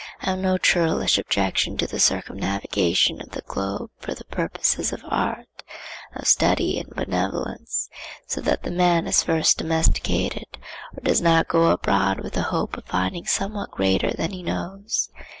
[0.19, 5.03] I have no churlish objection to the circumnavigation of the globe for the purposes of
[5.07, 5.47] art,
[6.15, 7.87] of study, and benevolence,
[8.25, 10.47] so that the man is first domesticated,
[10.97, 15.11] or does not go abroad with the hope of finding somewhat greater than he knows.